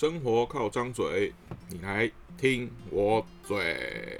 [0.00, 1.30] 生活靠张嘴，
[1.68, 4.18] 你来听我嘴。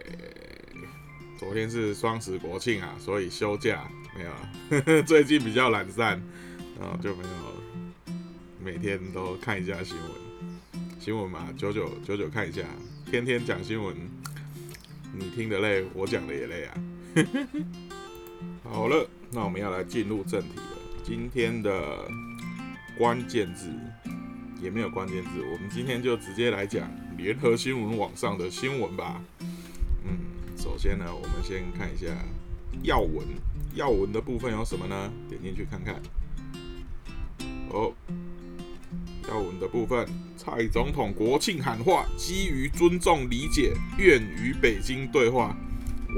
[1.39, 5.03] 昨天是双十国庆啊，所以休假没有啊。
[5.09, 6.23] 最近比较懒散，
[6.79, 8.13] 然后就没有
[8.63, 10.07] 每天都看一下新闻。
[11.01, 12.61] 新闻嘛，久久久久看一下，
[13.11, 13.97] 天天讲新闻，
[15.15, 16.75] 你听得累，我讲的也累啊。
[18.71, 20.77] 好了，那我们要来进入正题了。
[21.03, 22.07] 今天的
[22.99, 23.71] 关键字
[24.61, 29.21] 也没有关键字，我们今天就直接来讲联合新闻网上的新闻吧。
[30.05, 30.19] 嗯，
[30.57, 32.07] 首先呢，我们先看一下
[32.83, 33.27] 要闻，
[33.75, 35.13] 要闻的部分有什么呢？
[35.29, 36.01] 点进去看看。
[37.71, 37.93] 哦，
[39.29, 45.57] 要闻的部分，蔡总统国庆喊话，基于尊重理解，愿与北京对话。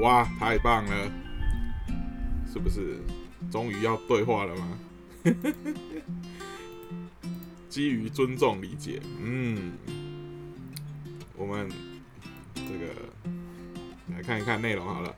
[0.01, 1.11] 哇，太棒了，
[2.51, 2.99] 是不是？
[3.51, 4.79] 终于要对话了吗？
[7.73, 9.71] 基于尊重理解，嗯，
[11.35, 11.67] 我们
[12.53, 12.93] 这个
[14.15, 15.15] 来看一看内容好了。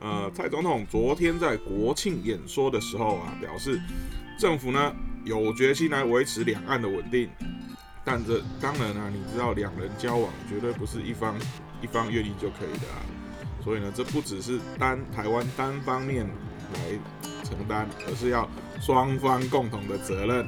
[0.00, 3.78] 呃，蔡总统昨天在国庆演说的时候啊，表示
[4.38, 4.90] 政府呢
[5.26, 7.28] 有决心来维持两岸的稳定，
[8.02, 11.38] 但这当然啊，你知道两人交往绝对不是一方
[11.82, 13.04] 一方愿意就可以的啊，
[13.62, 16.26] 所以呢，这不只是单台湾单方面
[16.72, 16.80] 来。
[17.44, 18.48] 承担，而是要
[18.80, 20.46] 双方共同的责任。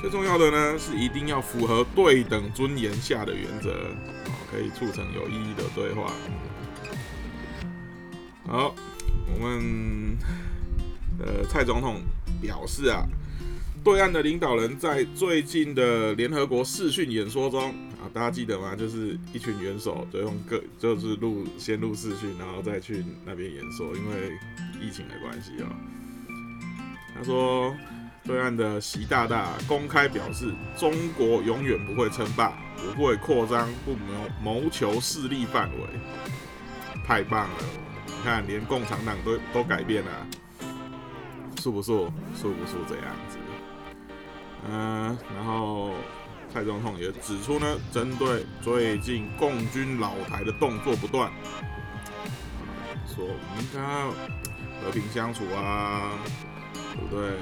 [0.00, 3.74] 最重要的呢，是一定要符合对等尊严下的原则，
[4.50, 6.10] 可以促成有意义的对话。
[8.46, 8.74] 好，
[9.34, 10.16] 我们
[11.18, 12.00] 呃蔡总统
[12.40, 13.06] 表示啊，
[13.84, 17.68] 对岸的领导人在最近的联合国视讯演说中
[18.00, 18.74] 啊，大家记得吗？
[18.74, 24.32] 就是一群元首就用各就是录先录视讯，然后再去那边演说，因为。
[24.82, 25.66] 疫情的关系哦，
[27.14, 27.76] 他说，
[28.24, 32.52] 对岸的习大大公开表示，中国永远不会称霸，
[32.94, 35.78] 不会扩张，不谋谋求势力范围，
[37.06, 37.56] 太棒了！
[38.06, 40.10] 你看，连共产党都都改变了，
[41.58, 41.92] 是不是？
[42.36, 43.38] 是不是这样子？
[44.68, 45.92] 嗯，然后
[46.52, 51.32] 蔡总统也指出呢，针对最近共军老台的动作不断，
[53.06, 54.40] 说我们应该。
[54.82, 56.12] 和平相处啊，
[56.72, 57.32] 对不对？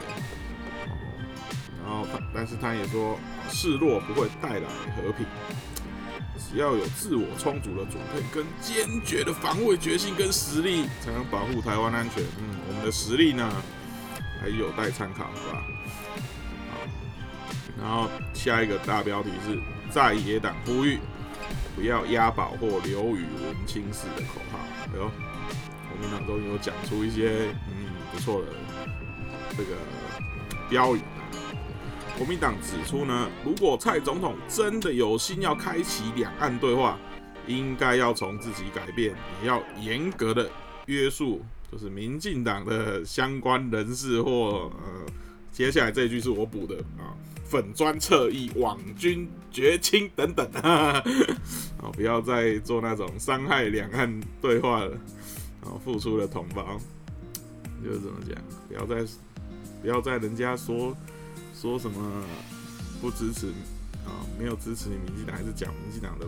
[1.89, 3.19] 然后他，但是他也说，
[3.49, 5.25] 示弱不会带来和平，
[6.37, 12.23] 只要有自我充足的准备跟坚决的防卫决心跟实力，才能保护台湾安全。
[12.39, 13.51] 嗯，我们的实力呢，
[14.39, 15.63] 还有待参考，是吧？
[16.71, 16.77] 好，
[17.81, 19.59] 然后下一个大标题是
[19.91, 20.99] 在野党呼吁
[21.75, 24.59] 不要押宝或流语文青式的口号，
[24.93, 25.11] 哎呦。
[25.91, 28.49] 国民党都有讲出一些嗯不错的
[29.57, 29.71] 这个
[30.69, 31.01] 标语。
[32.19, 36.99] 国民党指出呢，如果蔡总统真的有心要开启两岸对话，
[37.47, 40.51] 应该要从自己改变，也要严格的
[40.87, 41.41] 约束，
[41.71, 45.07] 就是民进党的相关人士或呃，
[45.53, 47.15] 接下来这句是我补的啊，
[47.45, 51.01] 粉砖侧翼、网军绝亲等等啊，
[51.93, 54.93] 不要再做那种伤害两岸对话了。
[55.63, 56.81] 啊付出的同胞，
[57.85, 58.43] 就是怎么讲？
[58.69, 59.13] 不要再
[59.83, 60.97] 不要再人家说
[61.61, 62.23] 说什么
[63.01, 63.49] 不支持
[64.07, 66.27] 啊，没有支持你民进党，还是讲民进党的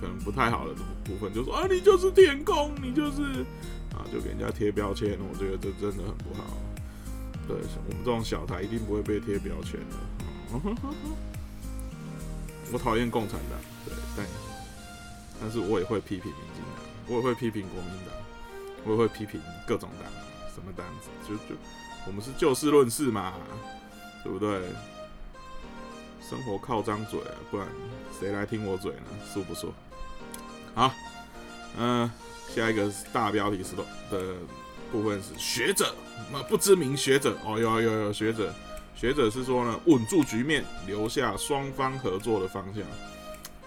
[0.00, 3.44] 可能不太好的部分，就说啊，你就是填空，你就是
[3.92, 5.18] 啊，就给人家贴标签。
[5.18, 6.56] 我觉得这真的很不好。
[7.48, 7.56] 对，
[7.88, 9.96] 我们这种小台一定不会被贴标签的。
[12.72, 14.24] 我讨厌共产党，对，但
[15.40, 18.14] 但是我也会批评民进党，我也会批评国民党。
[18.84, 20.10] 我也会批评各种党，
[20.54, 21.60] 什么党子，就就
[22.06, 23.34] 我们是就事论事嘛，
[24.22, 24.60] 对不对？
[26.28, 27.18] 生活靠张嘴，
[27.50, 27.66] 不然
[28.18, 29.06] 谁来听我嘴呢？
[29.32, 29.72] 说不说？
[30.74, 30.94] 好，
[31.76, 32.08] 嗯，
[32.54, 34.34] 下一个大标题是的的
[34.92, 35.92] 部分是学者，
[36.32, 38.54] 那不知名学者哦，有有有学者，
[38.94, 42.84] 学者是说呢，稳住局面，留下双方合作的方向，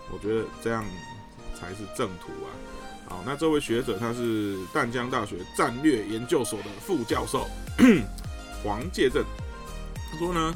[0.09, 0.85] 我觉得这样
[1.59, 2.47] 才是正途啊。
[3.09, 7.45] 好，那这位学者他是淡江大学战略研究所的副教授
[8.63, 9.21] 黄介正，
[10.13, 10.54] 他说呢，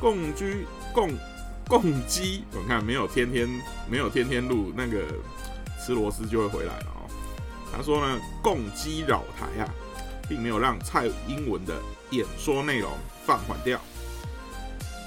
[0.00, 1.10] 共居共
[1.68, 3.48] 共机，我看没有天天
[3.88, 5.04] 没有天天录那个
[5.80, 7.06] 吃螺丝就会回来了哦。
[7.72, 9.70] 他说呢，共机扰台啊，
[10.28, 11.76] 并没有让蔡英文的
[12.10, 12.90] 演说内容
[13.24, 13.80] 放缓掉。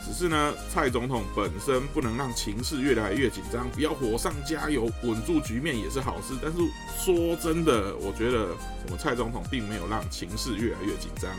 [0.06, 6.34] 只是呢，蔡总统本身不能让情势越来越紧张，不要火上加油，稳住局面也是好事。
[6.42, 6.58] 但是
[6.98, 8.48] 说真的，我觉得
[8.86, 11.30] 我们蔡总统并没有让情势越来越紧张，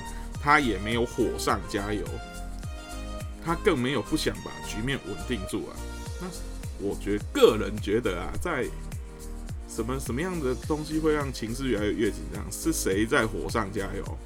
[0.41, 2.05] 他也没有火上加油，
[3.45, 5.77] 他更没有不想把局面稳定住啊。
[6.21, 6.27] 那
[6.79, 8.67] 我觉个人觉得啊，在
[9.69, 12.45] 什么什么样的东西会让情势越来越紧张？
[12.53, 14.19] 是谁在火上加油？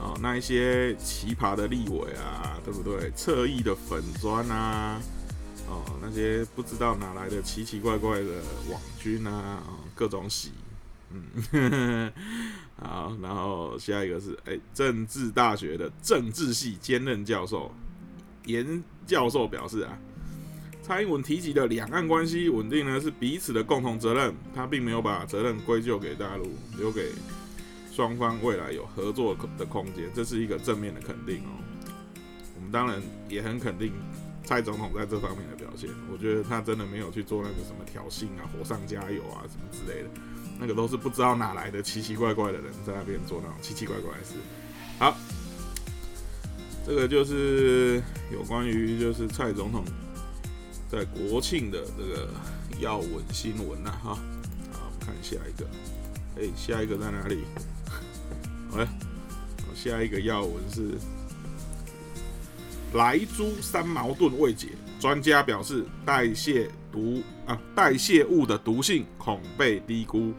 [0.00, 3.10] 啊，那一些奇葩的立委啊，对不对？
[3.14, 4.98] 侧翼的粉砖啊，
[5.68, 8.26] 哦，那些不知道哪来的奇奇怪怪的
[8.70, 9.62] 网军啊，
[9.94, 10.52] 各种洗，
[11.10, 12.10] 嗯，
[12.80, 17.70] 好，然后下一个是哎，政治大学的政治系兼任教授
[18.46, 19.98] 严教授表示啊，
[20.82, 26.46] 蔡英文提及的两岸关系稳定呢是彼此的共同责任，他并没有把责任归咎给大陆，
[26.76, 27.12] 留给。
[27.92, 31.50] 双方未来有合作的空间，这是一个正面的肯定哦。
[32.54, 33.92] 我们当然也很肯定
[34.44, 35.90] 蔡总统在这方面的表现。
[36.10, 40.08] 我觉得他真的没有去做那个什么挑衅啊、火上加油啊什么之类的，
[40.60, 44.34] 那个都是不知道哪来的奇奇怪怪的人在那边做那种奇奇怪怪的事。
[44.98, 45.16] 好，
[46.86, 49.82] 这个就是有关于就是蔡总统
[50.90, 52.28] 在国庆的这个
[52.78, 54.18] 要闻新闻呐哈。
[54.70, 55.66] 好，我们看下一个，
[56.36, 57.44] 哎，下一个在哪里？
[58.76, 58.86] 哎，
[59.74, 60.92] 下一个要闻是
[62.92, 64.68] 莱猪三矛盾未解，
[65.00, 70.34] 专家表示代谢毒啊代谢物的毒性恐被低估。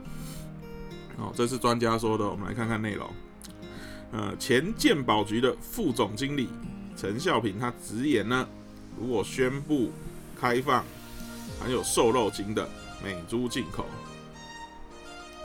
[1.18, 3.10] 哦，这是专家说的，我们来看看内容。
[4.12, 6.48] 呃，前健保局的副总经理
[6.96, 8.48] 陈孝平他直言呢，
[9.00, 9.92] 如果宣布
[10.40, 10.86] 开放
[11.60, 12.70] 含有瘦肉精的
[13.04, 13.86] 美猪进口，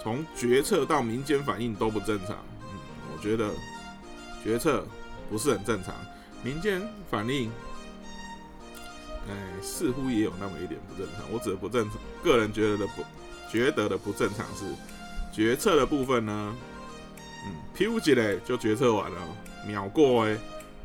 [0.03, 2.37] 从决策到民间反应都不正常。
[2.71, 2.79] 嗯
[3.15, 3.51] 我觉得
[4.45, 4.87] 决策
[5.31, 5.95] 不是很正常，
[6.43, 7.51] 民间反应，
[9.29, 11.25] 哎，似乎也有那么一点不正常。
[11.33, 13.05] 我指的不正常，个人觉得的不
[13.51, 14.65] 觉得的不正常是
[15.33, 16.55] 决策的部分呢，
[17.47, 19.19] 嗯，P 起来就决策完了，
[19.67, 20.33] 秒过哎，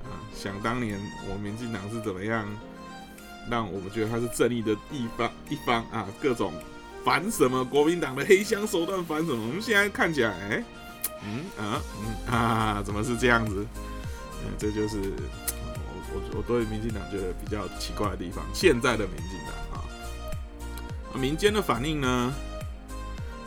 [0.03, 0.99] 啊，想当年
[1.29, 2.47] 我民进党是怎么样
[3.49, 6.53] 让我们觉得他是正义的一方一方啊，各种
[7.03, 10.63] 反什么国民党的黑箱手段反什么，我们现在看起来哎。
[11.23, 13.63] 嗯啊嗯啊，怎么是这样子？
[14.43, 15.13] 嗯，这就是
[16.13, 18.43] 我我对民进党觉得比较奇怪的地方。
[18.53, 19.83] 现在的民进党啊，
[21.15, 22.33] 民间的反应呢？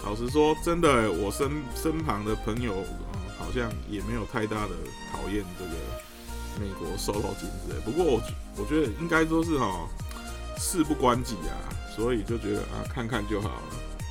[0.05, 2.75] 老实说，真的，我身身旁的朋友
[3.39, 4.75] 好像也没有太大的
[5.11, 5.71] 讨厌这个
[6.61, 7.81] 美国瘦肉精之类。
[7.85, 8.23] 不过我
[8.57, 9.89] 我觉得应该说是哈，
[10.59, 11.57] 事不关己啊，
[11.97, 13.63] 所以就觉得啊，看看就好了。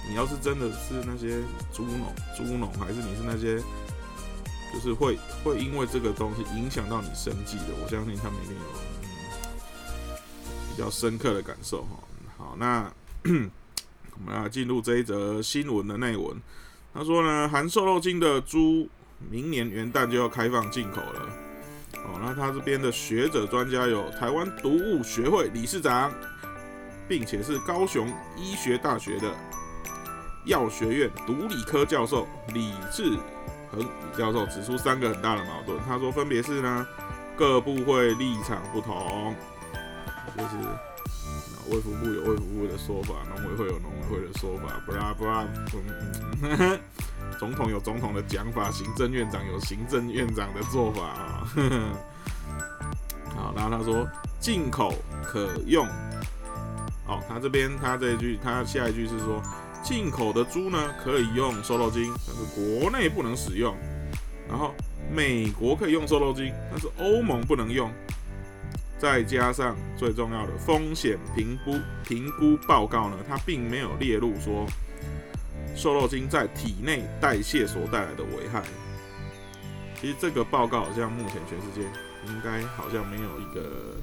[0.09, 1.39] 你要是真的是那些
[1.71, 3.61] 猪农，猪农还是你是那些，
[4.73, 8.63] 就是会会因为这个东西影响到你生计的，我相信他们一定有
[10.71, 11.99] 比较深刻的感受哈。
[12.35, 12.91] 好，那
[13.23, 16.35] 我们要进入这一则新闻的内文。
[16.93, 18.89] 他说呢，含瘦肉精的猪，
[19.29, 21.29] 明年元旦就要开放进口了。
[21.93, 26.11] 哦，那他这边的学者专家有台湾毒物学会理事长，
[27.07, 29.31] 并且是高雄医学大学的。
[30.45, 33.17] 药学院毒理科教授李志
[33.75, 33.87] 恒李
[34.17, 35.77] 教授指出三个很大的矛盾。
[35.87, 36.87] 他说，分别是呢，
[37.35, 39.35] 各部会立场不同，
[40.37, 40.57] 就是
[41.69, 45.45] 卫福部有卫福部的说法，农委会有农委会的说法，不啦不啦，
[47.39, 51.47] 总统有总统的讲法，行政院长有行政院长的做法啊。
[53.35, 54.07] 好，然后他说，
[54.39, 54.93] 进口
[55.23, 55.87] 可用。
[57.07, 59.41] 哦，他这边他这一句，他下一句是说。
[59.83, 63.75] 进口的猪呢可以用瘦肉精，但是国内不能使用。
[64.47, 64.73] 然后
[65.11, 67.91] 美国可以用瘦肉精，但是欧盟不能用。
[68.97, 71.75] 再加上最重要的风险评估
[72.05, 74.65] 评估报告呢，它并没有列入说
[75.75, 78.63] 瘦肉精在体内代谢所带来的危害。
[79.99, 81.81] 其实这个报告好像目前全世界
[82.27, 83.97] 应该好像没有一个。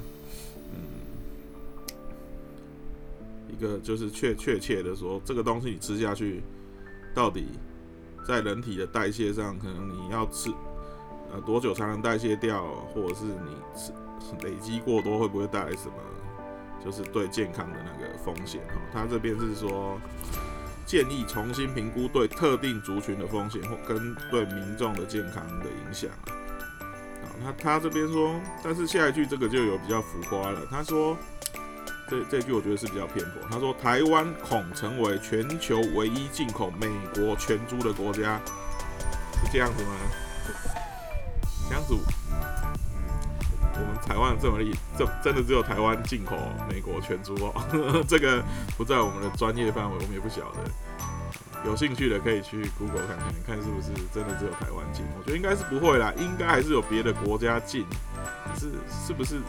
[3.51, 6.41] 一个就是确确切的说，这个东西你吃下去，
[7.13, 7.47] 到底
[8.25, 10.49] 在人体的代谢上，可能你要吃
[11.33, 13.91] 呃多久才能代谢掉，或者是你吃
[14.47, 15.93] 累积过多会不会带来什么，
[16.83, 18.75] 就是对健康的那个风险哈。
[18.93, 19.99] 他这边是说
[20.85, 27.27] 建议重新评估对特定族群的风险或跟对民众的健康的影响啊。
[27.43, 31.17] 他他这边说，但是下一句这个就有比较浮夸了，他说。
[32.09, 33.41] 这这句我觉得是比较偏颇。
[33.49, 38.39] 他说：“台湾恐成为全球唯一进口美国全猪的国家，
[39.43, 39.91] 是这样子吗？
[41.69, 46.37] 这样子，我们台湾这么厉，这真的只有台湾进口
[46.69, 47.53] 美国全猪哦？
[48.07, 48.43] 这个
[48.77, 50.59] 不在我们的专业范围，我们也不晓得。
[51.63, 55.05] 有兴趣的可以去 Google 看看，看是不是真的只有台湾进。
[55.17, 57.85] 我觉得应该是不会啦，应该还是有别的国家进，
[58.59, 59.39] 是是不是？”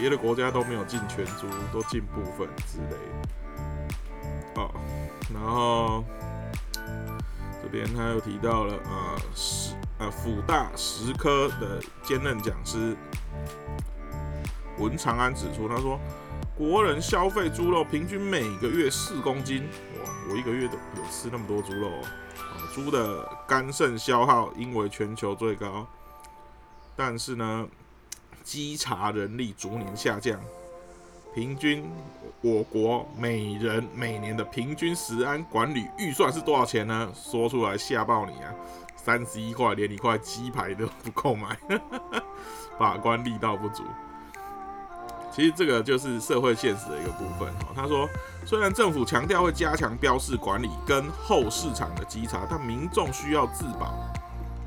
[0.00, 2.96] 别的国家都没有进全猪，都进部分之类。
[4.54, 4.70] 哦，
[5.32, 6.02] 然后
[7.62, 12.96] 这边他又提到了呃十呃辅大十科的兼任讲师
[14.78, 16.00] 文长安指出，他说
[16.56, 19.68] 国人消费猪肉平均每个月四公斤，
[20.02, 22.02] 哇，我一个月都有吃那么多猪肉哦。
[22.74, 25.86] 猪的肝肾消耗因为全球最高，
[26.96, 27.68] 但是呢，
[28.44, 30.38] 稽查人力逐年下降。
[31.34, 31.88] 平均
[32.40, 37.12] 我国每人每年的平均食安管理预算是多少钱呢？
[37.14, 38.52] 说出来吓爆你啊！
[38.96, 41.56] 三十一块，连一块鸡排都不够买，
[42.78, 43.84] 把关力道不足。
[45.32, 47.68] 其实这个就是社会现实的一个部分哈。
[47.76, 48.08] 他说，
[48.44, 53.94] 虽然政府强调会加强标示管理跟后市场的稽查，但民众需要自保。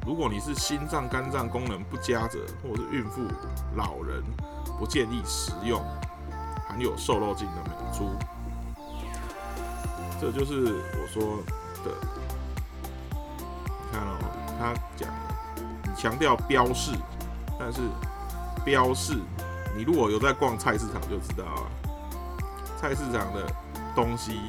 [0.05, 3.21] 如果你是心脏、肝脏功能不佳者，或者是孕妇、
[3.75, 4.21] 老人，
[4.77, 5.81] 不建议食用
[6.67, 8.09] 含有瘦肉精的美猪。
[10.19, 11.37] 这就是我说
[11.85, 11.91] 的。
[13.69, 14.17] 你看哦，
[14.59, 15.09] 他讲，
[15.95, 16.91] 强调标示，
[17.57, 17.79] 但是
[18.65, 19.17] 标示。
[19.75, 21.63] 你如果有在逛菜市场，就知道啊，
[22.77, 23.47] 菜市场的
[23.95, 24.39] 东西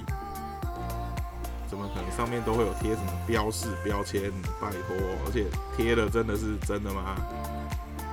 [1.74, 4.30] 怎么可能上面都会有贴什么标示标签？
[4.60, 4.94] 拜托，
[5.26, 7.16] 而且贴的真的是真的吗？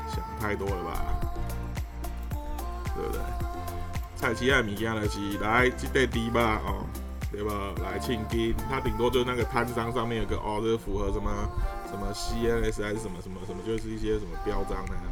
[0.09, 1.05] 想太多了吧，
[2.95, 3.21] 对不对？
[4.15, 6.83] 菜奇爱米亚的奇来这对低吧哦，
[7.31, 7.53] 对吧？
[7.83, 11.31] 来庆丁，它顶多就是那个摊商上面有个哦，这符合什么
[11.87, 15.03] 什么 CNS 还是什么什么什么，就是一些什么标章那样。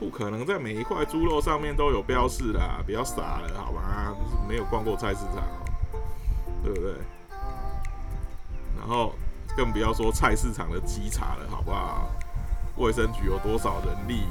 [0.00, 4.12] 不可能在每一块猪肉上面都有标示啦，不要傻了好吧？
[4.48, 5.62] 没有逛过菜市场哦，
[6.64, 6.92] 对不对？
[8.86, 9.12] 然后
[9.56, 12.08] 更不要说菜市场的稽查了，好不好？
[12.76, 14.22] 卫生局有多少人力，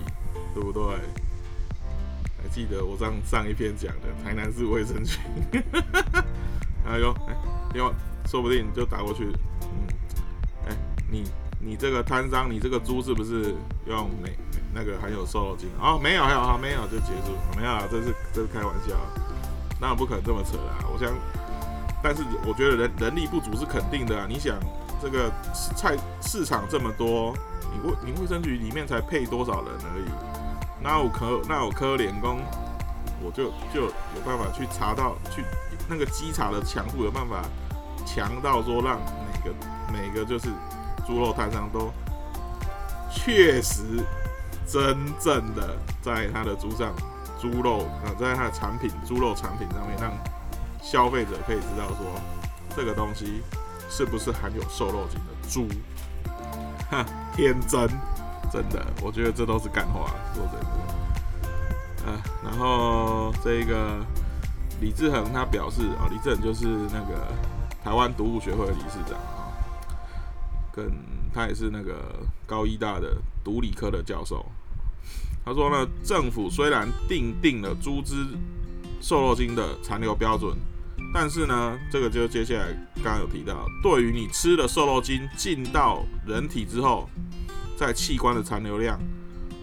[0.54, 0.82] 对不对？
[2.42, 5.20] 还记得我上上一篇讲的台南市卫生局，
[6.88, 7.36] 哎呦，哎，
[7.74, 7.92] 因为
[8.28, 9.26] 说不定就打过去，
[9.64, 9.88] 嗯，
[10.70, 10.78] 哎，
[11.12, 11.24] 你
[11.60, 13.56] 你这个摊商，你这个猪是不是
[13.88, 14.38] 用美？
[14.78, 18.94] 那个含有瘦肉精哦，没有，还有哈，没有就结束，没有，这是这是开玩笑，
[19.80, 20.86] 那不可能这么扯啦。
[20.92, 21.12] 我想，
[22.06, 24.28] 但是我觉得人人力不足是肯定的啊。
[24.30, 24.56] 你想，
[25.02, 25.32] 这个
[25.76, 27.34] 菜市场这么多，
[27.74, 30.06] 你卫你卫生局里面才配多少人而已，
[30.84, 32.42] 那我可那我科联工，
[33.24, 35.44] 我就就有办法去查到，去
[35.90, 37.42] 那个稽查的强度有办法
[38.06, 39.00] 强到说让
[39.34, 39.56] 每个
[39.92, 40.50] 每个就是
[41.08, 41.92] 猪肉摊商都
[43.10, 43.82] 确实。
[44.68, 46.92] 真正的在他的猪上，
[47.40, 50.12] 猪肉啊，在他的产品猪肉产品上面，让
[50.86, 52.22] 消费者可以知道说，
[52.76, 53.42] 这个东西
[53.90, 55.68] 是不是含有瘦肉精的猪？
[56.92, 57.04] 哈，
[57.36, 57.90] 天真，
[58.54, 60.68] 真的，我觉得这都是干话，说真的。
[62.06, 63.98] 啊，然后这个
[64.80, 67.34] 李志恒他表示啊，李志恒就是那个
[67.84, 69.58] 台湾毒物学会理事长啊，
[70.72, 70.92] 跟
[71.34, 71.96] 他也是那个
[72.46, 74.46] 高医大的毒理科的教授。
[75.44, 78.16] 他说呢，政府虽然定定了猪只
[79.02, 80.56] 瘦肉精的残留标准，
[81.18, 87.10] 但是呢，这个就接下来刚刚有提到，对于你吃的瘦肉精进到人体之后，
[87.78, 89.00] 在器官的残留量，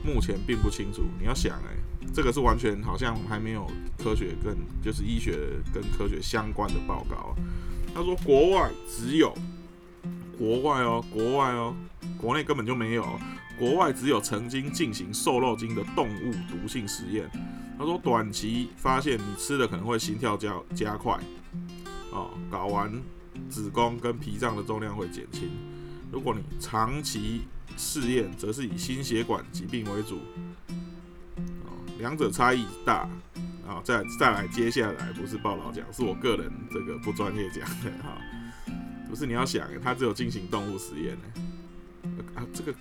[0.02, 1.02] 目前并不清楚。
[1.21, 1.76] 你要想，哎，
[2.14, 3.71] 这个是完全好像还没有
[4.02, 5.40] 科学跟就是医学
[5.75, 7.37] 跟科学相关的报告。
[7.94, 9.37] 他说，国外只有
[10.38, 11.76] 国外哦，国外哦，
[12.16, 13.06] 国内根本就没有。
[13.59, 17.30] 国外只有曾经进行瘦肉精的动物毒性实验，
[17.78, 21.21] 他说短期发现你吃的可能会心跳加加快，
[22.12, 22.92] 哦，睾丸、
[23.49, 25.50] 子宫跟脾脏的重量会减轻。
[26.12, 27.42] 如果你长期
[27.76, 30.21] 试验，则是以心血管疾病为主，
[31.64, 33.09] 哦，两者差异大。
[33.66, 38.19] 啊，再再来，接下来不是报道讲，是我个人这个不专业讲的哈，
[39.09, 42.75] 不是你要想，他只有进行动物实验呢，啊，这个。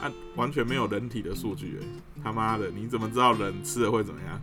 [0.00, 1.86] 啊，完全没有人体的数据哎，
[2.22, 4.40] 他妈的，你怎么知道人吃了会怎么样？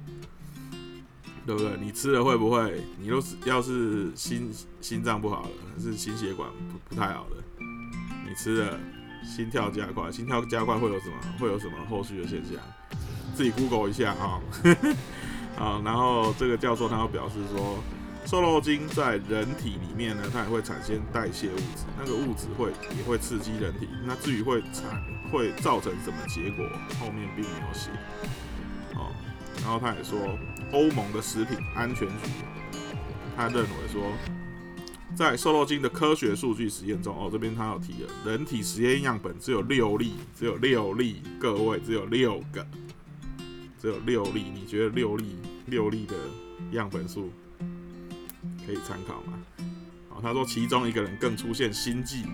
[1.45, 1.77] 对不对？
[1.79, 2.81] 你吃了会不会？
[2.99, 5.49] 你都是要是心心脏不好了，
[5.81, 7.35] 是心血管不不太好的，
[8.27, 8.79] 你吃了
[9.23, 11.15] 心跳加快，心跳加快会有什么？
[11.39, 12.55] 会有什么后续的现象？
[13.35, 14.41] 自己 Google 一下啊。
[15.57, 17.77] 啊，然后这个教授他要表示说。
[18.27, 23.87] 瘦肉精在人体里面呢，它也会产生代谢物质，那个物质会也会刺激人体。
[24.03, 24.99] 那至于会产
[25.31, 26.65] 会造成什么结果，
[26.99, 27.91] 后面并没有写。
[28.95, 29.13] 哦，
[29.61, 30.17] 然后他也说，
[30.71, 32.31] 欧盟的食品安全局，
[33.35, 34.11] 他认为说，
[35.15, 42.65] 在瘦肉精的科学数据实验中，哦，这边他有提了，人体实验样本只有六例，只有六例，各位只有六个，
[43.79, 46.15] 只有六例，你觉得六例六例的
[46.71, 47.31] 样本数
[48.65, 49.39] 可以参考吗？
[50.09, 52.25] 好，他说其中一个人更出现心悸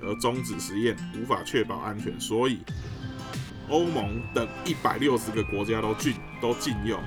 [0.00, 2.60] 而终止实验，无法确保安全，所以
[3.68, 6.98] 欧盟等一百六十个国家都禁都禁用。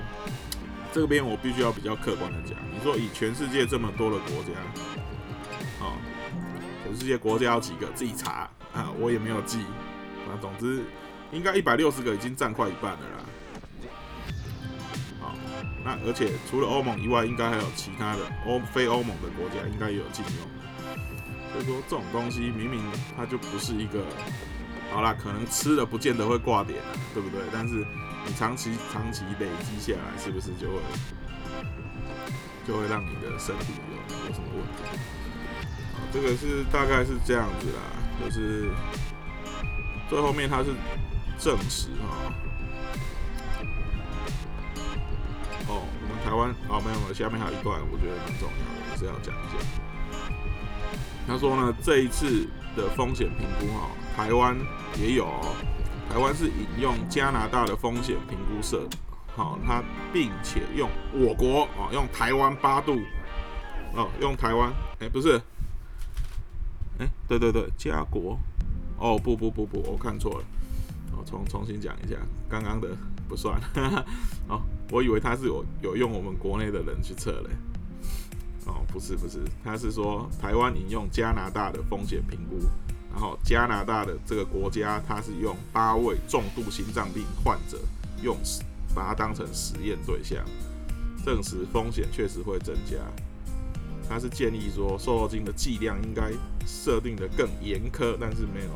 [0.92, 4.50] 这边我必须要比较客观的讲，你说以全世界这么多的国家，
[5.80, 5.96] 哦，
[6.82, 9.58] 全世界国家有几个自己查啊，我也没有记，
[10.26, 10.82] 啊，总之
[11.30, 13.24] 应该一百六十个已经占快一半了啦。
[15.20, 15.34] 好，
[15.84, 20.48] 那而且除了欧盟以外，应该还有其他的欧非欧盟的国家应该也有禁用。
[21.52, 22.82] 所以说这种东西明明
[23.16, 24.02] 它就不是一个，
[24.90, 26.80] 好啦，可能吃了不见得会挂点，
[27.12, 27.40] 对不对？
[27.52, 27.86] 但是。
[28.26, 30.74] 你长期长期累积下来，是不是就会
[32.66, 33.94] 就会让你的身体有
[34.26, 34.82] 有什么问题？
[35.94, 37.80] 啊，这个是大概是这样子啦，
[38.22, 38.68] 就是
[40.08, 40.66] 最后面它是
[41.38, 42.32] 证实哈。
[45.68, 49.56] 哦，我们台湾哦没有没有，下面还有一段我觉得很重要的，还是要讲一下。
[51.26, 52.46] 他说呢，这一次
[52.76, 54.56] 的风险评估哈，台湾
[54.98, 55.26] 也有。
[56.08, 58.88] 台湾是引用加拿大的风险评估社，
[59.36, 62.98] 好，它并且用我国啊，用台湾八度，
[63.94, 65.40] 哦，用台湾，哎，不是，
[66.98, 68.38] 哎，对对对，加国，
[68.98, 70.44] 哦，不不不不，我看错了，
[71.16, 72.16] 我重重新讲一下，
[72.48, 72.88] 刚刚的
[73.28, 73.60] 不算，
[74.48, 77.50] 哦，我以为他是有有用我们国内的人去测嘞，
[78.66, 82.58] 哦，不是不是，他是说台湾引用加拿大的风险评估。
[83.18, 87.76] 然后加拿大的这个国家，它是用八位重度心脏病患者
[88.22, 88.38] 用
[88.94, 90.38] 把它当成实验对象，
[91.26, 92.96] 证实风险确实会增加。
[94.08, 96.30] 他是建议说，瘦肉精的剂量应该
[96.64, 98.70] 设定的更严苛，但是没有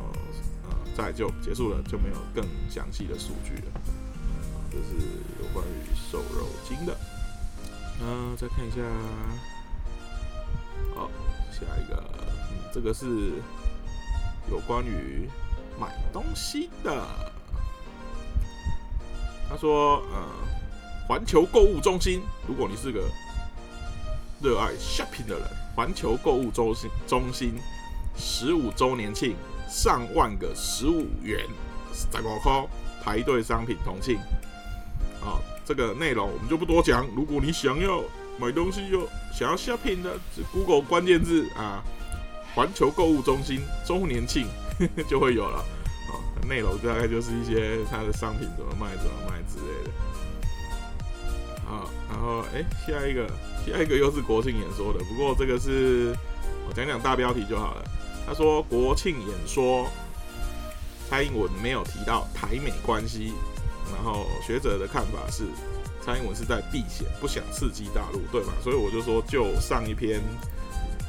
[0.67, 3.81] 呃，再就结束了，就没有更详细的数据了。
[4.69, 5.07] 这是
[5.39, 6.97] 有关于瘦肉精的。
[8.01, 8.81] 嗯，再看一下，
[10.93, 11.09] 好，
[11.49, 13.31] 下一个，嗯，这个是。
[14.51, 15.27] 有关于
[15.79, 17.03] 买东西的，
[19.49, 20.27] 他说：“呃，
[21.07, 23.01] 环球购物中心，如果你是个
[24.41, 27.55] 热爱 shopping 的人，环球购物中心中心
[28.15, 29.35] 十五周年庆，
[29.69, 31.47] 上万个十五元
[32.11, 32.69] 在广告
[33.03, 34.17] 排队商品同庆。
[35.21, 37.07] 啊，这个内容我们就不多讲。
[37.15, 38.03] 如果你想要
[38.37, 40.19] 买东西又想要 shopping 的
[40.51, 41.83] ，Google 关键字啊。”
[42.55, 44.47] 环球购物中心周年庆
[45.09, 45.65] 就会有了，
[46.09, 49.91] 哦，内容大概就是一些它的商品怎么卖怎么卖之类的。
[51.65, 53.27] 好，然后哎，下一个
[53.65, 56.15] 下一个又是国庆演说的，不过这个是
[56.67, 57.83] 我讲讲大标题就好了。
[58.27, 59.87] 他说国庆演说，
[61.09, 63.33] 蔡英文没有提到台美关系，
[63.91, 65.45] 然后学者的看法是
[66.05, 68.53] 蔡英文是在避险，不想刺激大陆，对吧？
[68.61, 70.21] 所以我就说就上一篇。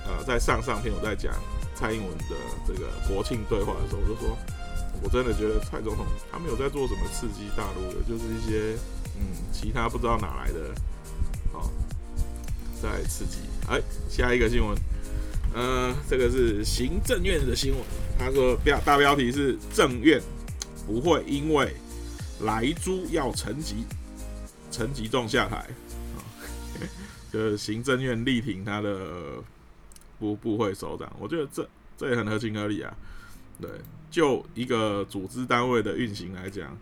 [0.07, 1.33] 呃，在上上篇我在讲
[1.75, 2.37] 蔡英文的
[2.67, 4.37] 这个国庆对话的时候，我就说，
[5.03, 8.79] 我真的觉得蔡总统他没有在做什么刺激大陆的，就是一些
[9.17, 10.75] 嗯其他不知道哪来的，
[11.53, 11.71] 哦，
[12.83, 13.39] 在刺激。
[13.67, 14.77] 哎，下一个新闻，
[15.55, 17.81] 呃，这个是行政院的新闻，
[18.19, 20.21] 他说标大标题是政院
[20.87, 21.75] 不会因为
[22.43, 23.87] 莱猪要陈吉
[24.71, 26.21] 陈吉仲下台啊，
[27.33, 28.99] 就是行政院力挺他的。
[30.19, 32.95] 部部会首长，我觉得这这也很合情合理啊。
[33.61, 33.71] 对，
[34.11, 36.77] 就一个组织单位的运行来讲，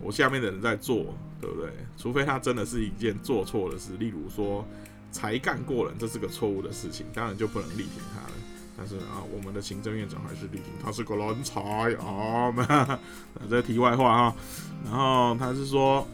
[0.00, 1.70] 我下面的人在做，对不对？
[1.96, 4.66] 除非他真的是一件做错的事，例如说
[5.10, 8.32] 才干过人，这是个错误的事情，当然就不能力挺他了。
[8.76, 11.60] 但是啊，我们的行政院长还是力挺他是个人才
[11.94, 12.98] 啊。
[13.48, 14.36] 这题外话哈，
[14.84, 16.06] 然后他是说。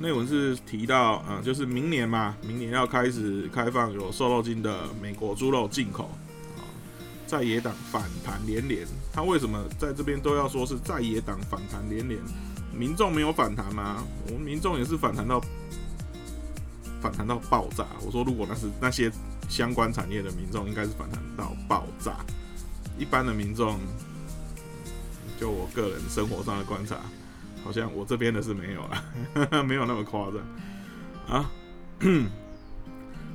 [0.00, 6.04] 内文是提到，嗯，就是明年嘛，明年要开始开放有瘦肉精的美国猪肉进口，
[6.56, 6.64] 啊，
[7.26, 8.86] 在野党反弹连连。
[9.12, 12.18] 他为什么在这边都要说是在野党反弹连连？
[12.74, 14.02] 民众没有反弹吗？
[14.28, 15.38] 我们民众也是反弹到
[17.02, 17.86] 反弹到爆炸。
[18.00, 19.12] 我说，如果那是那些
[19.50, 22.24] 相关产业的民众，应该是反弹到爆炸。
[22.98, 23.78] 一般的民众，
[25.38, 26.96] 就我个人生活上的观察。
[27.64, 31.50] 好像我这边的是没有了， 没有那么夸张啊。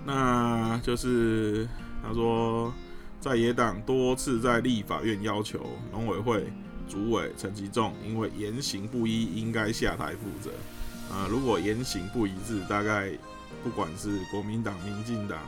[0.06, 1.68] 那就是
[2.04, 2.74] 他说，
[3.20, 6.52] 在野党多次在立法院要求农委会
[6.88, 10.52] 主委陈吉仲，因为言行不一，应该下台负责
[11.14, 11.28] 啊。
[11.30, 13.12] 如果言行不一致，大概
[13.64, 15.40] 不管是国民党、民进党，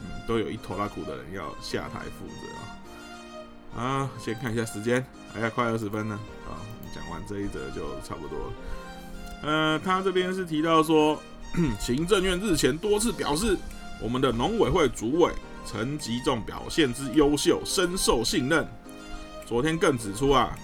[0.00, 3.82] 嗯，都有一头拉苦的人要下台负责啊。
[3.84, 6.57] 啊，先看一下时间，还要快二十分呢啊。
[6.94, 8.52] 讲完这一则就差不多了。
[9.42, 11.20] 呃，他这边是提到说，
[11.78, 13.56] 行政院日前多次表示，
[14.00, 15.32] 我们的农委会主委
[15.66, 18.66] 陈吉仲表现之优秀，深受信任。
[19.46, 20.56] 昨天更指出啊，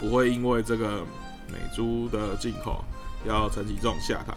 [0.00, 1.04] 不会因为这个
[1.48, 2.84] 美猪的进口
[3.26, 4.34] 要陈吉仲下台。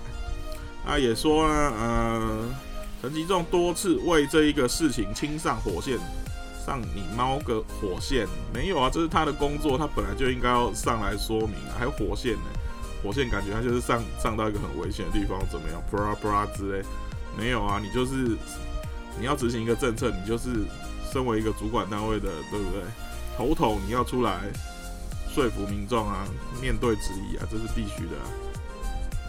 [0.85, 2.55] 他也说呢，呃，
[3.01, 5.97] 陈吉仲多次为这一个事情亲上火线，
[6.65, 8.89] 上你猫个火线没有啊？
[8.91, 12.41] 这是他的工作，他本来就应该要上来说明啊，还有火线呢。
[13.03, 16.83] 火线感觉他就是上上到一个很危险的地方，怎么样？bra bra 之类，
[17.37, 18.35] 没有啊，你就是
[19.19, 20.65] 你要执行一个政策，你就是
[21.13, 22.81] 身为一个主管单位的，对不对？
[23.37, 24.39] 头头你要出来
[25.29, 26.25] 说服民众啊，
[26.59, 28.15] 面对质疑啊，这是必须的。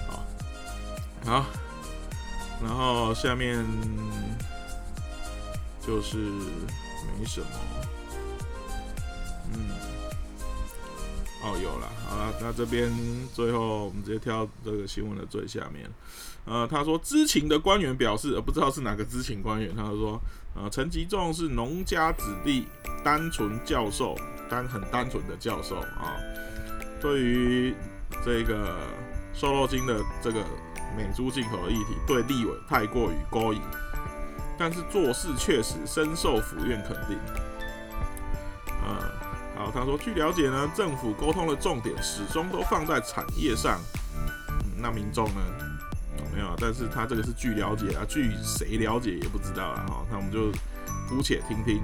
[0.08, 0.24] 好，
[1.26, 1.46] 好，
[2.62, 3.62] 然后下面
[5.86, 6.30] 就是
[7.18, 7.46] 没什么，
[9.54, 9.70] 嗯。
[11.42, 12.92] 哦，有了，好了，那这边
[13.32, 15.88] 最后我们直接跳这个新闻的最下面。
[16.44, 20.20] 呃，他说知情的官员表示，呃，不知道是哪个知情官员，他说，
[20.54, 22.66] 呃，陈吉仲是农家子弟，
[23.04, 24.16] 单纯教授，
[24.48, 26.16] 单很单纯的教授啊。
[27.00, 27.74] 对于
[28.24, 28.76] 这个
[29.34, 30.44] 瘦肉精的这个
[30.96, 33.60] 美猪进口的议题，对立委太过于勾引，
[34.58, 37.18] 但是做事确实深受府院肯定。
[39.74, 43.78] 他说：“据了解呢，政府沟通的重点始终都放在产业上。
[44.80, 45.40] 那民众呢？
[46.32, 49.84] 没有，但是他这个是据了解啊，据谁了解也不知道啊。
[49.88, 50.50] 哈，那我们就
[51.10, 51.82] 姑且听听。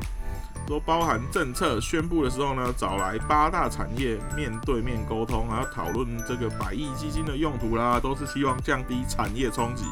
[0.69, 9.85] 说包含政策宣布的时候呢，找来八大产业面对面沟通，还要讨论这个百亿基金的用途啦，都是希望降低产业冲击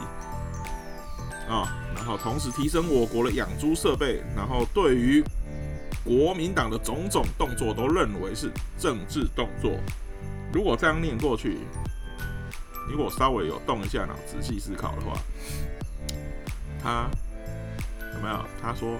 [1.50, 5.22] 啊，然后同时提升我国的养猪设备，然后对于。”
[6.02, 9.70] 国民党的种种动作都认为是政治动作。
[10.50, 11.58] 如果这样念过去，
[12.88, 15.20] 如果稍微有动一下脑、仔细思考的话，
[16.82, 17.10] 他
[18.14, 18.40] 有没有？
[18.62, 18.98] 他说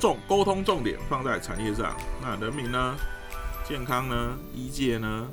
[0.00, 2.96] 重沟通重点放在产业上，那人民呢？
[3.68, 4.34] 健康呢？
[4.54, 5.28] 医界呢？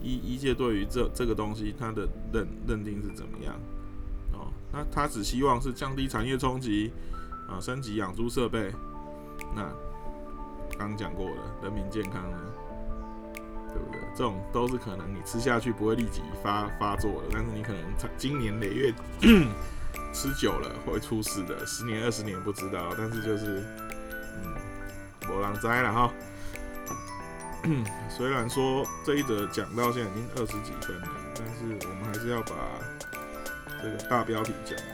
[0.00, 3.52] 医医界对于这这个东西，他的认认定是怎么样？
[4.76, 6.92] 那他只希望是降低产业冲击
[7.48, 8.70] 啊，升级养猪设备，
[9.54, 9.66] 那。
[10.78, 12.38] 刚讲过了，人民健康呢，
[13.72, 14.00] 对不对？
[14.14, 17.80] 这种都是可能你吃下去不会立即发发作的，但是你可能
[18.18, 18.92] 经年累月
[20.12, 23.64] 吃久了会出事的，十年二十年不知道，但是就是
[24.42, 24.54] 嗯，
[25.30, 26.12] 我狼灾了哈。
[28.10, 32.54] 虽然说这一则讲到现在已经二十几分了，但是我们还是要把
[33.86, 34.86] 这个大标题讲完。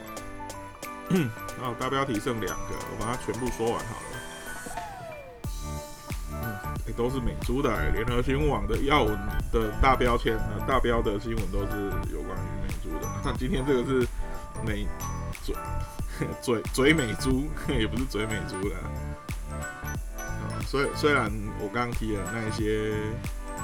[1.59, 4.07] 然后大标题剩两个，我把它全部说完好了。
[6.33, 9.17] 嗯都是美猪的，联合新闻网的要闻
[9.51, 10.37] 的大标签，
[10.69, 13.09] 大标的新闻都是有关于美猪的。
[13.25, 14.07] 那今天这个是
[14.63, 14.87] 美
[15.43, 15.55] 嘴
[16.43, 18.77] 嘴嘴美猪，也不是嘴美猪的。
[20.67, 22.93] 所以虽然我刚刚提了那一些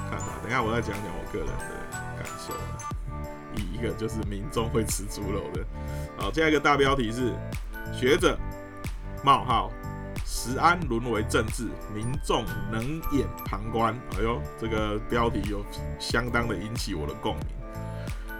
[0.09, 1.78] 看法，等下我再讲讲我个人的。
[3.79, 5.65] 一个就是民众会吃猪肉的。
[6.17, 7.33] 好，下一个大标题是
[7.93, 8.37] 学者
[9.23, 9.71] 冒号。
[10.25, 13.99] 食安沦为政治，民众冷眼旁观。
[14.15, 15.65] 哎呦，这个标题有
[15.97, 17.45] 相当的引起我的共鸣。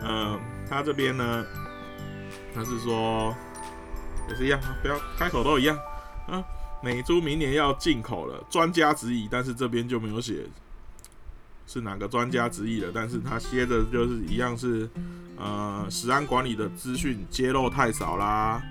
[0.03, 1.43] 嗯，他这边呢，
[2.53, 3.35] 他是说
[4.29, 5.75] 也是一样啊，不要开口都一样。
[6.27, 6.43] 啊，
[6.83, 10.45] 美猪明年要进口了，专家质疑，但是这边就没有写
[11.65, 12.91] 是哪个专家质疑了。
[12.93, 14.87] 但是他接着就是一样是，
[15.39, 18.61] 呃，食安管理的资讯揭露太少啦。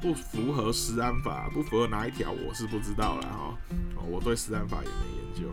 [0.00, 3.58] 不符合食安法，不符合哪一条我是不知道了哈。
[4.06, 5.48] 我对食安法也没研究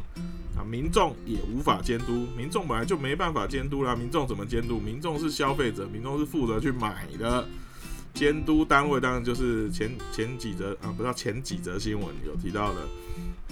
[0.60, 0.64] 啊。
[0.64, 3.96] 民众也无法监督，民众本来就没办法监督啦。
[3.96, 4.78] 民众怎么监督？
[4.78, 7.48] 民众是消费者，民众是负责去买的。
[8.14, 12.82] 监督单位当然就是前前几则啊，不知道前几则新闻有提到的，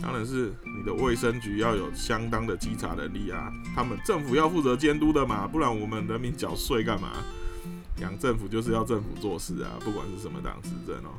[0.01, 3.51] 当然是你的卫生局要有相当的稽查能力啊。
[3.75, 7.09] 他们政府要负责监督的嘛，不然我们人民缴税干嘛？
[8.01, 11.11] 养政府就是要政府做事啊，不管是什么党执政哦。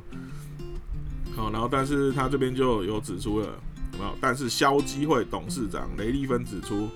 [1.35, 3.45] 好，然后但是他这边就有指出了，
[3.93, 4.17] 有没有？
[4.19, 6.89] 但是消基会董事长雷立芬指出，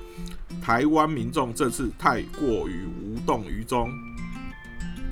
[0.60, 3.92] 台湾民众这次太过于无动于衷，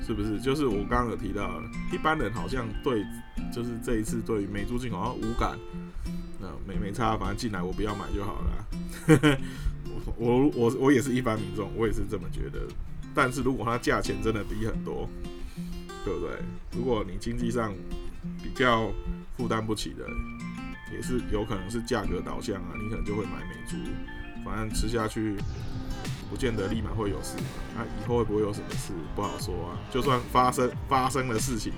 [0.04, 0.40] 是不是？
[0.40, 3.04] 就是我刚刚有提到，一般人好像对，
[3.54, 5.56] 就是这一次对于美猪进口好像无感，
[6.44, 9.38] 那没没差，反正进来我不要买就好了。
[10.16, 12.60] 我我我我也是一般民众，我也是这么觉得。
[13.14, 15.08] 但是如果它价钱真的低很多，
[16.04, 16.30] 对不对？
[16.76, 17.72] 如果你经济上
[18.42, 18.90] 比较
[19.36, 20.04] 负担不起的，
[20.92, 23.76] 也是有可能是价格导向啊，你可能就会买美猪，
[24.44, 25.36] 反正吃下去
[26.28, 27.36] 不见得立马会有事。
[27.74, 29.78] 那以后会不会有什么事，不好说啊。
[29.90, 31.72] 就算发生发生的事情，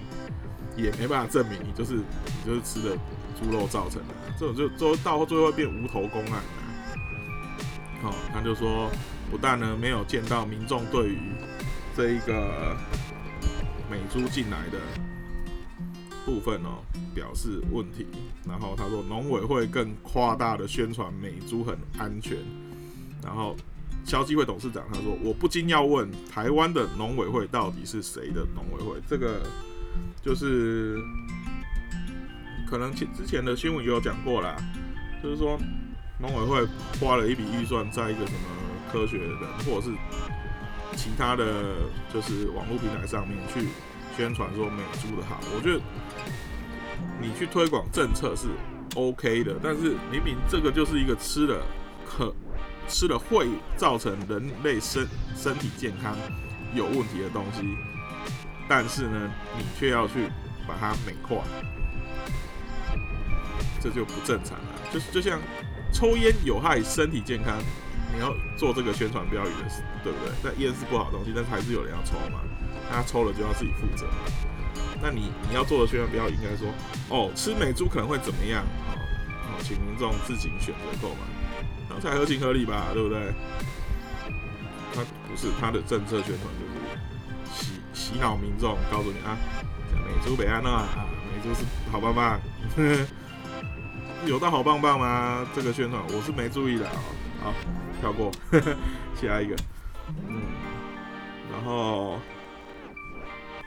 [0.77, 2.99] 也没办法证明你就是你就是吃的
[3.41, 4.15] 猪肉造成的。
[4.39, 6.43] 这种就最后到最后变无头公案了。
[8.03, 8.91] 好，他就说，
[9.31, 11.19] 不但呢没有见到民众对于
[11.97, 12.77] 这一个
[13.91, 14.79] 美猪进来的
[16.25, 18.07] 部分哦表示问题，
[18.47, 22.37] 然后他说农委会更夸大的宣传美猪很安全，
[23.23, 23.57] 然后
[24.05, 29.01] 消基会董事长他说我不禁要问台湾的农委会到底是谁的农委会？
[29.09, 29.41] 这个
[30.23, 30.99] 就是
[32.69, 34.57] 可能之之前的新闻也有讲过啦，
[35.23, 35.59] 就是说
[36.19, 36.67] 农委会
[37.01, 38.39] 花了一笔预算在一个什么
[38.93, 39.95] 科学人或者是
[40.97, 41.75] 其他的
[42.13, 43.69] 就是网络平台上面去
[44.17, 45.81] 宣传说美猪的好，我觉得
[47.21, 48.49] 你去推广政策是
[48.95, 51.63] OK 的，但是明明这个就是一个吃了
[52.07, 52.35] 可
[52.89, 56.17] 吃了会造成人类身身体健康
[56.75, 57.63] 有问题的东西，
[58.69, 60.29] 但是呢，你却要去
[60.67, 61.45] 把它美化，
[63.81, 64.65] 这就不正常了。
[64.93, 65.41] 就是就像
[65.93, 67.59] 抽烟有害身体健康，
[68.15, 70.33] 你要做这个宣传标语的事，对不对？
[70.43, 72.41] 那烟是不好东西，但是还是有人要抽嘛，
[72.91, 74.07] 他抽了就要自己负责。
[75.03, 76.69] 那你你要做的宣传标语应该说，
[77.09, 78.65] 哦，吃美猪可能会怎么样？
[78.89, 78.97] 哦，
[79.45, 81.21] 哦，请民众自行选择购买，
[81.89, 83.33] 然后才合情合理吧，对不对？
[84.95, 89.37] 他不是他的政策宣传就是洗洗脑民众，告诉你啊，
[89.93, 90.89] 美猪北安啊，
[91.31, 92.41] 美猪是好棒棒。
[94.25, 95.47] 有到好棒棒吗？
[95.55, 96.95] 这个宣传我是没注意的啊。
[97.43, 97.55] 好，
[98.01, 98.31] 跳过，
[99.21, 99.55] 下一个。
[100.29, 100.41] 嗯，
[101.53, 102.19] 然后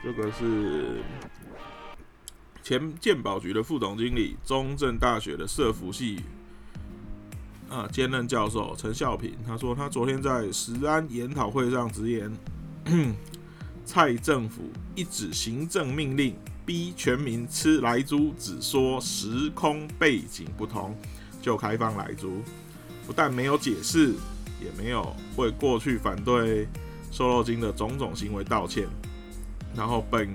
[0.02, 1.02] 这个是
[2.62, 6.20] 前鉴宝局的副总经理，中正大学的社服系
[7.70, 12.30] 啊兼任教授陈孝平，他说他昨天在石安研讨会上直言，
[13.86, 14.62] 蔡政府
[14.94, 16.36] 一纸行政命令。
[16.70, 20.96] 逼全民吃来猪，只说时空背景不同
[21.42, 22.44] 就开放来猪，
[23.04, 24.14] 不但没有解释，
[24.62, 26.68] 也没有为过去反对
[27.10, 28.86] 瘦肉精的种种行为道歉。
[29.74, 30.28] 然后本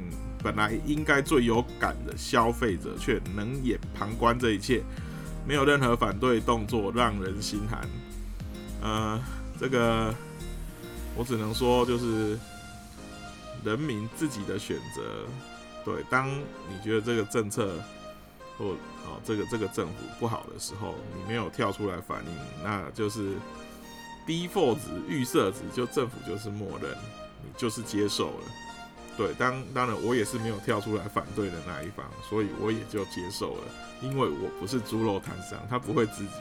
[0.44, 4.84] 本来应该最有感的消费者却冷眼旁观这一切，
[5.48, 7.88] 没有任何反对动作，让人心寒。
[8.82, 9.22] 呃，
[9.58, 10.14] 这个
[11.16, 12.38] 我只能说就是
[13.64, 15.02] 人民自己的选择。
[15.86, 17.76] 对，当你觉得这个政策
[18.58, 18.66] 或
[19.06, 23.36] 哦这个这个政府不好的时候，你没有跳出来反应，那就是
[24.26, 26.92] default 值预设值，就政府就是默认，
[27.44, 28.48] 你就是接受了。
[29.16, 33.64] 对，当当然我也是没有跳出来反对的那一方，所以我也就接受了，
[34.02, 36.32] 因为我不是猪肉摊商，他不会自己，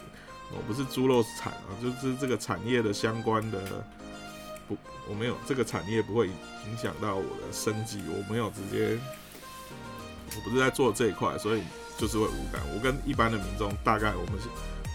[0.50, 3.61] 我不是猪肉产啊，就是这个产业的相关的
[4.66, 4.76] 不，
[5.07, 8.98] 我没有这个产业不会影响到我的生计，我没有直接。
[10.36, 11.62] 我不是在做这一块，所以
[11.96, 12.60] 就是会无感。
[12.74, 14.40] 我跟一般的民众大概，我们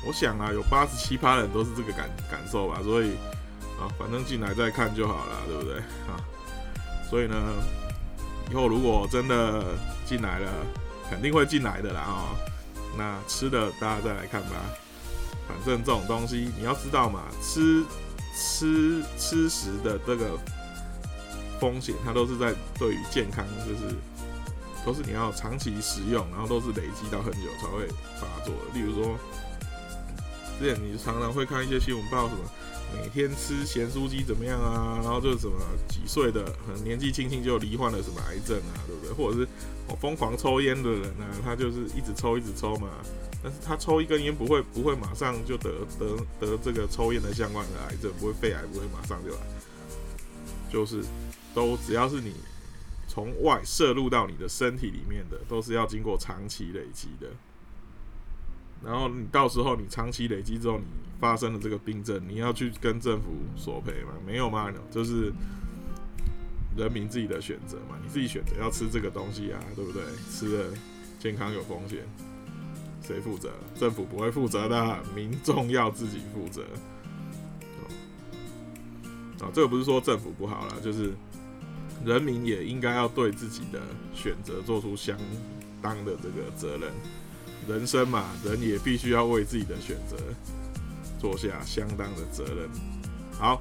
[0.05, 2.79] 我想啊，有八十七趴人都是这个感感受吧。
[2.83, 3.11] 所以
[3.79, 6.19] 啊，反正进来再看就好了，对不对啊？
[7.09, 7.35] 所以呢，
[8.51, 9.63] 以后如果真的
[10.05, 10.51] 进来了，
[11.09, 12.35] 肯定会进来的啦啊。
[12.97, 14.55] 那吃的大家再来看吧。
[15.47, 17.83] 反正这种东西你要知道嘛，吃
[18.35, 20.37] 吃吃食的这个
[21.59, 23.95] 风险，它都是在对于健康就是。
[24.85, 27.87] 都是你要长期食用，然后都是累积到很久才会
[28.19, 28.73] 发作的。
[28.73, 29.17] 例如说，
[30.59, 32.41] 之前你常常会看一些新闻报什么，
[32.95, 34.99] 每天吃咸酥鸡怎么样啊？
[35.03, 35.55] 然后就是什么
[35.87, 39.13] 几岁的，可能年纪轻轻就罹患了什么癌症啊，对不对？
[39.13, 39.47] 或者是
[39.87, 42.89] 哦疯狂抽烟的人呢，他就是一直抽一直抽嘛，
[43.43, 49.41] 但是他抽一根烟不会不会马上就得得得这个抽烟的相关的癌症，不会肺癌不会马上就来，
[50.71, 51.03] 就是
[51.53, 52.33] 都只要是你。
[53.09, 57.27] 从外摄入到你的身体里面的，都是要经过长期累积的。
[58.85, 60.85] 然后你到时候你长期累积之后，你
[61.19, 64.13] 发生了这个病症，你要去跟政府索赔吗？
[64.23, 64.71] 没有吗？
[64.91, 65.33] 就是
[66.77, 70.03] 人民自己的选择嘛，你自己选择要吃这个东西啊，对不对？
[70.29, 70.77] 吃了
[71.17, 72.07] 健康有风险，
[73.01, 73.51] 谁负责？
[73.75, 76.61] 政府不会负责的，民众要自己负责。
[79.41, 81.11] 啊，这个不是说政府不好了，就是。
[82.05, 83.79] 人民也应该要对自己的
[84.13, 85.17] 选择做出相
[85.81, 86.91] 当的这个责任。
[87.67, 90.17] 人生嘛，人也必须要为自己的选择
[91.19, 92.69] 做下相当的责任。
[93.37, 93.59] 好，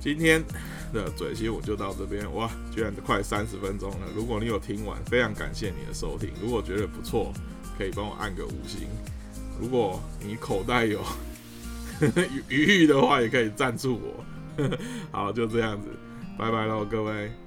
[0.00, 0.44] 今天
[0.92, 2.32] 的嘴新我就到这边。
[2.34, 4.06] 哇，居然快三十分钟了！
[4.14, 6.30] 如果你有听完，非常感谢你的收听。
[6.40, 7.32] 如果觉得不错，
[7.76, 8.86] 可以帮我按个五星。
[9.60, 11.02] 如果你口袋有
[12.48, 14.24] 余裕的话也可以赞助我。
[15.10, 15.88] 好，就这样子，
[16.36, 17.45] 拜拜喽，各位。